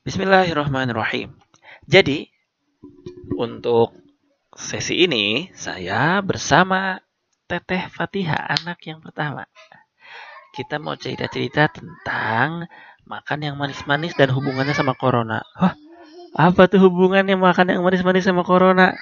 [0.00, 1.36] Bismillahirrahmanirrahim.
[1.84, 2.24] Jadi,
[3.36, 3.92] untuk
[4.56, 7.04] sesi ini saya bersama
[7.44, 9.44] Teteh Fatihah, anak yang pertama.
[10.56, 12.64] Kita mau cerita-cerita tentang
[13.04, 15.44] makan yang manis-manis dan hubungannya sama corona.
[15.52, 15.76] Hah?
[16.32, 18.96] Apa tuh hubungannya makan yang manis-manis sama corona?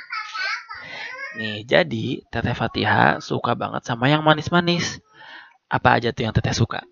[1.38, 4.98] Nih, jadi Teteh Fatihah suka banget sama yang manis-manis.
[5.70, 6.82] Apa aja tuh yang Teteh suka?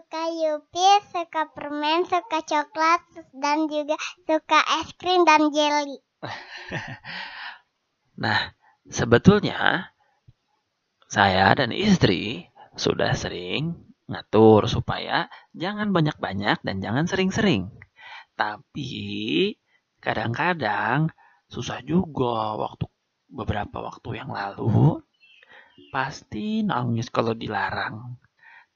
[0.00, 3.04] Suka yupi, suka permen, suka coklat,
[3.36, 6.00] dan juga suka es krim dan jelly.
[8.16, 8.56] Nah,
[8.88, 9.92] sebetulnya
[11.04, 12.48] saya dan istri
[12.80, 13.76] sudah sering
[14.08, 17.68] ngatur supaya jangan banyak-banyak dan jangan sering-sering.
[18.40, 19.52] Tapi
[20.00, 21.12] kadang-kadang
[21.52, 22.88] susah juga waktu
[23.28, 25.04] beberapa waktu yang lalu
[25.92, 28.16] pasti nangis kalau dilarang.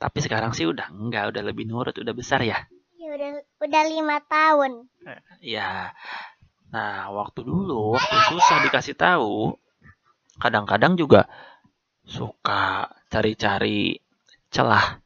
[0.04, 2.60] Tapi sekarang sih udah enggak, udah lebih nurut, udah besar ya.
[3.00, 4.84] Ya udah udah lima tahun.
[5.40, 5.96] Ya.
[6.68, 9.56] Nah, waktu dulu waktu susah dikasih tahu,
[10.36, 11.24] kadang-kadang juga
[12.04, 13.96] suka cari-cari
[14.52, 15.00] celah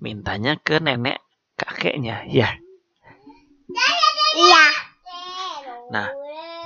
[0.00, 1.20] mintanya ke nenek
[1.60, 2.56] kakeknya, ya.
[4.32, 4.66] Iya.
[5.92, 6.08] Nah,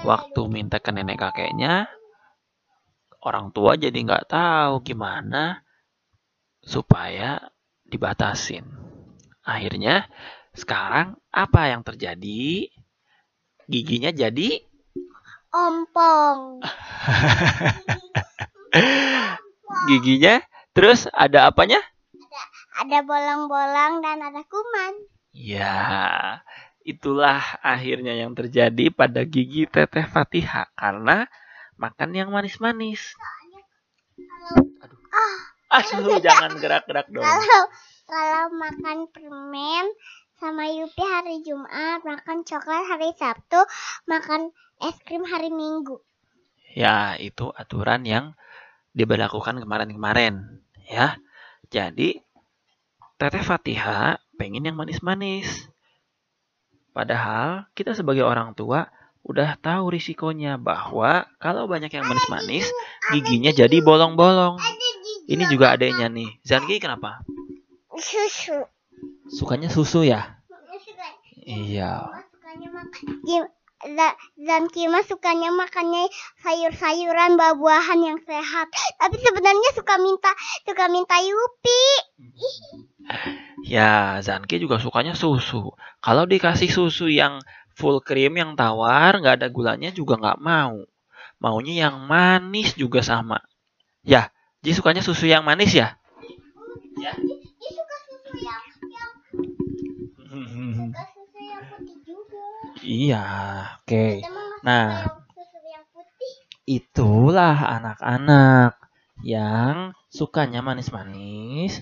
[0.07, 1.91] waktu minta ke nenek kakeknya,
[3.27, 5.67] orang tua jadi nggak tahu gimana
[6.63, 7.51] supaya
[7.89, 8.65] dibatasin.
[9.45, 10.07] Akhirnya,
[10.55, 12.71] sekarang apa yang terjadi?
[13.71, 14.71] Giginya jadi
[15.51, 16.63] Ompong.
[19.91, 20.39] giginya,
[20.71, 21.83] terus ada apanya?
[22.79, 24.95] Ada bolong-bolong dan ada kuman.
[25.35, 26.39] Ya,
[26.87, 31.27] itulah akhirnya yang terjadi pada gigi Teteh Fatihah karena
[31.75, 33.19] makan yang manis-manis.
[34.87, 35.03] Aduh,
[35.71, 37.23] aduh, jangan gerak-gerak dong.
[37.23, 37.63] Kalau
[38.11, 39.87] kalau makan permen
[40.41, 43.61] sama Yupi hari Jumat, makan coklat hari Sabtu,
[44.11, 44.51] makan
[44.83, 46.01] es krim hari Minggu.
[46.75, 48.35] Ya, itu aturan yang
[48.97, 51.19] diberlakukan kemarin-kemarin, ya.
[51.71, 52.19] Jadi,
[53.21, 55.69] Teteh Fatihah pengen yang manis-manis.
[56.97, 58.89] Padahal kita sebagai orang tua
[59.21, 62.65] udah tahu risikonya bahwa kalau banyak yang manis-manis,
[63.13, 64.57] giginya jadi bolong-bolong.
[65.31, 66.43] Ini juga adanya nih.
[66.43, 67.23] Zanki kenapa?
[67.95, 68.67] Susu.
[69.31, 70.43] Sukanya susu ya?
[71.47, 72.11] Iya.
[74.37, 76.11] Dan Kima sukanya makannya
[76.45, 78.69] sayur-sayuran, buah-buahan yang sehat.
[79.01, 80.35] Tapi sebenarnya suka minta
[80.67, 81.83] suka minta Yupi.
[83.65, 85.73] Ya, Zanki juga sukanya susu.
[86.05, 87.41] Kalau dikasih susu yang
[87.73, 90.85] full cream yang tawar, nggak ada gulanya juga nggak mau.
[91.41, 93.41] Maunya yang manis juga sama.
[94.05, 94.29] Ya,
[94.61, 95.97] Ji sukanya susu yang manis ya?
[97.01, 97.17] Dia
[97.73, 98.61] suka susu yang
[98.93, 99.11] yang
[100.77, 102.45] suka susu yang putih juga.
[102.85, 103.25] iya,
[103.81, 104.05] oke.
[104.21, 105.09] Nggak Nah.
[105.09, 106.35] suka yang susu yang putih.
[106.69, 108.73] Itulah anak-anak
[109.25, 111.81] yang sukanya manis-manis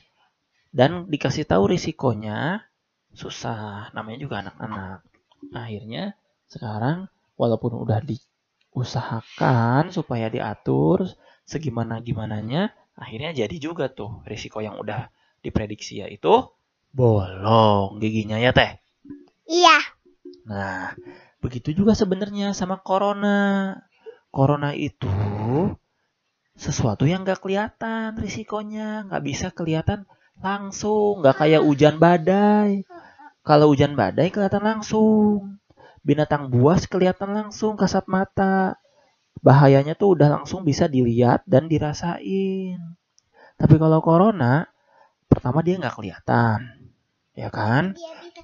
[0.70, 2.62] dan dikasih tahu risikonya
[3.10, 3.90] susah.
[3.90, 5.02] Namanya juga anak-anak.
[5.50, 6.14] Akhirnya
[6.46, 7.98] sekarang walaupun udah
[8.78, 11.02] diusahakan supaya diatur
[11.42, 15.10] segimana gimananya, akhirnya jadi juga tuh risiko yang udah
[15.42, 16.46] diprediksi yaitu
[16.94, 18.78] bolong giginya ya teh.
[19.50, 19.78] Iya.
[20.46, 20.94] Nah,
[21.42, 23.74] begitu juga sebenarnya sama corona.
[24.30, 25.10] Corona itu
[26.54, 30.06] sesuatu yang nggak kelihatan risikonya, nggak bisa kelihatan
[30.38, 32.86] langsung, nggak kayak hujan badai.
[33.42, 35.57] Kalau hujan badai kelihatan langsung.
[36.08, 38.80] Binatang buas kelihatan langsung kasat mata.
[39.44, 42.80] Bahayanya tuh udah langsung bisa dilihat dan dirasain.
[43.60, 44.64] Tapi kalau corona,
[45.28, 46.88] pertama dia nggak kelihatan,
[47.36, 47.92] ya kan?
[47.92, 48.40] Dia bisa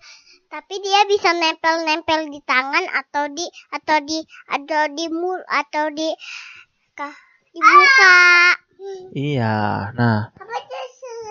[0.54, 3.42] tapi dia bisa nempel-nempel di tangan atau di
[3.74, 6.14] atau di atau di mul atau di
[6.94, 7.10] kah,
[7.50, 8.14] di muka.
[9.18, 10.30] Iya, nah?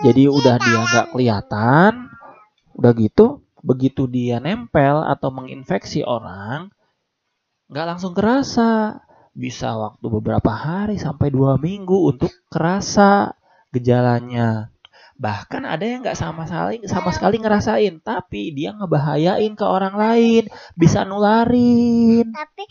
[0.04, 2.12] Jadi udah dia nggak kelihatan,
[2.76, 6.68] udah gitu, begitu dia nempel atau menginfeksi orang,
[7.72, 9.00] nggak langsung kerasa.
[9.34, 13.34] Bisa waktu beberapa hari sampai dua minggu untuk kerasa
[13.74, 14.70] gejalanya.
[15.18, 20.46] Bahkan ada yang nggak sama sekali sama sekali ngerasain, tapi dia ngebahayain ke orang lain,
[20.78, 22.30] bisa nularin.
[22.30, 22.64] Tapi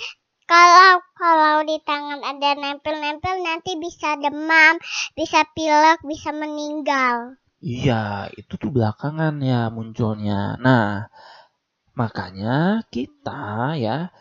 [0.47, 4.79] kalau kalau di tangan ada nempel-nempel nanti bisa demam,
[5.19, 7.39] bisa pilek, bisa meninggal.
[7.63, 10.59] Iya, itu tuh belakangan ya munculnya.
[10.65, 11.07] Nah,
[11.95, 13.41] makanya kita
[13.79, 14.11] ya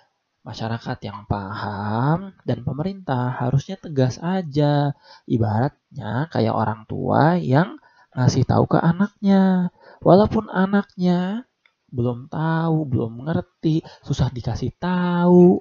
[0.46, 4.94] masyarakat yang paham dan pemerintah harusnya tegas aja.
[5.26, 7.68] Ibaratnya kayak orang tua yang
[8.14, 9.74] ngasih tahu ke anaknya.
[10.06, 11.42] Walaupun anaknya
[11.90, 15.58] belum tahu, belum ngerti, susah dikasih tahu.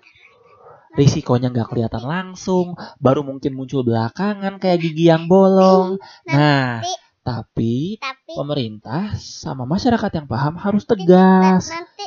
[0.91, 5.97] Risikonya nggak kelihatan langsung, baru mungkin muncul belakangan kayak gigi yang bolong.
[6.27, 6.83] Nah,
[7.21, 11.69] tapi Tapi pemerintah sama masyarakat yang paham harus tegas.
[11.69, 12.05] nanti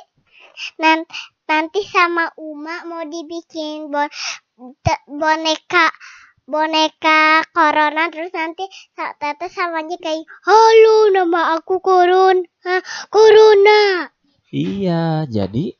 [0.78, 1.10] nan-
[1.44, 4.06] nanti sama Uma mau dibikin bon,
[4.82, 5.90] te- boneka
[6.44, 12.44] boneka corona terus nanti tete sama aja kayak halo nama aku Korun.
[12.62, 14.08] Hah, Corona.
[14.50, 15.74] Iya, jadi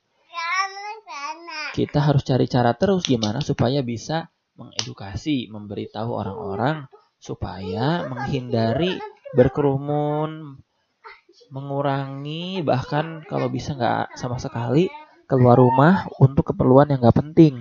[1.75, 6.87] kita harus cari cara terus gimana supaya bisa mengedukasi, memberitahu orang-orang
[7.19, 8.95] supaya menghindari
[9.35, 10.63] berkerumun,
[11.51, 14.89] mengurangi bahkan kalau bisa nggak sama sekali
[15.27, 17.55] keluar rumah untuk keperluan yang nggak penting.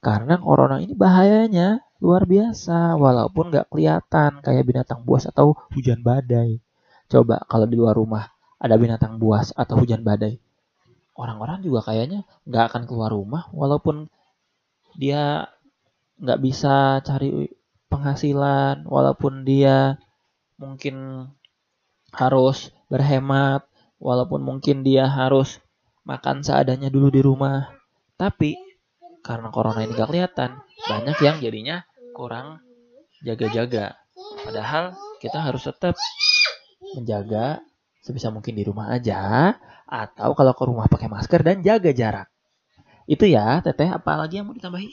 [0.00, 6.62] Karena corona ini bahayanya luar biasa, walaupun nggak kelihatan kayak binatang buas atau hujan badai.
[7.10, 8.30] Coba kalau di luar rumah
[8.62, 10.38] ada binatang buas atau hujan badai,
[11.16, 14.06] orang-orang juga kayaknya nggak akan keluar rumah walaupun
[14.96, 15.48] dia
[16.20, 17.48] nggak bisa cari
[17.92, 20.00] penghasilan walaupun dia
[20.56, 21.28] mungkin
[22.12, 23.68] harus berhemat
[24.00, 25.60] walaupun mungkin dia harus
[26.06, 27.72] makan seadanya dulu di rumah
[28.16, 28.56] tapi
[29.20, 30.50] karena corona ini nggak kelihatan
[30.86, 31.76] banyak yang jadinya
[32.16, 32.60] kurang
[33.24, 33.96] jaga-jaga
[34.44, 35.96] padahal kita harus tetap
[36.96, 37.60] menjaga
[38.00, 39.52] sebisa mungkin di rumah aja
[39.86, 42.28] atau kalau ke rumah pakai masker dan jaga jarak.
[43.06, 44.90] Itu ya, Teteh, apalagi yang mau ditambahin?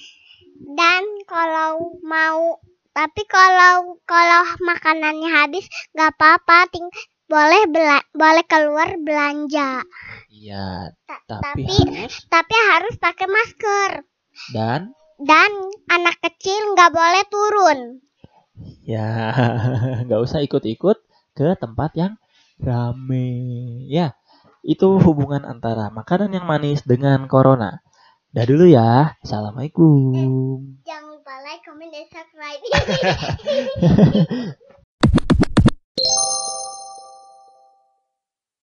[0.53, 2.61] dan kalau mau
[2.93, 6.85] tapi kalau kalau makanannya habis nggak apa-apa ting
[7.27, 9.81] boleh bela- boleh keluar belanja
[10.29, 13.91] Iya, Ta- tapi, tapi harus tapi harus pakai masker
[14.53, 15.51] dan dan
[15.89, 17.79] anak kecil nggak boleh turun
[18.85, 19.33] ya
[20.05, 20.97] nggak usah ikut-ikut
[21.33, 22.13] ke tempat yang
[22.61, 23.27] rame.
[23.89, 24.15] Ya,
[24.63, 27.81] itu hubungan antara makanan yang manis dengan corona.
[28.33, 29.13] Dah dulu ya.
[29.21, 30.79] Assalamualaikum.
[30.85, 31.12] jangan
[31.43, 32.59] like comment dan subscribe